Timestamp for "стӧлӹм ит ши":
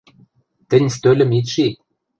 0.95-1.67